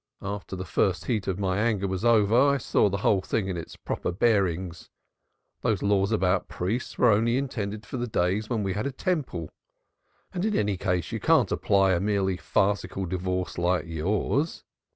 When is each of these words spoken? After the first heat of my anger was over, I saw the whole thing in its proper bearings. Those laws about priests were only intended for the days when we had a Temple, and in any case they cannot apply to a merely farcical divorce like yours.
After 0.23 0.55
the 0.55 0.65
first 0.65 1.05
heat 1.05 1.27
of 1.27 1.37
my 1.37 1.59
anger 1.59 1.87
was 1.87 2.03
over, 2.03 2.35
I 2.35 2.57
saw 2.57 2.89
the 2.89 2.97
whole 3.05 3.21
thing 3.21 3.47
in 3.47 3.55
its 3.55 3.75
proper 3.75 4.11
bearings. 4.11 4.89
Those 5.61 5.83
laws 5.83 6.11
about 6.11 6.47
priests 6.47 6.97
were 6.97 7.11
only 7.11 7.37
intended 7.37 7.85
for 7.85 7.97
the 7.97 8.07
days 8.07 8.49
when 8.49 8.63
we 8.63 8.73
had 8.73 8.87
a 8.87 8.91
Temple, 8.91 9.51
and 10.33 10.43
in 10.43 10.55
any 10.55 10.75
case 10.75 11.11
they 11.11 11.19
cannot 11.19 11.51
apply 11.51 11.91
to 11.91 11.97
a 11.97 11.99
merely 11.99 12.35
farcical 12.37 13.05
divorce 13.05 13.59
like 13.59 13.85
yours. 13.85 14.63